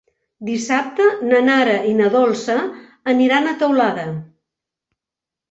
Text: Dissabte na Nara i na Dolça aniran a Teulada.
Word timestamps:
Dissabte 0.45 1.09
na 1.31 1.41
Nara 1.47 1.75
i 1.89 1.91
na 1.99 2.07
Dolça 2.15 2.57
aniran 3.15 3.53
a 3.53 3.55
Teulada. 3.61 4.09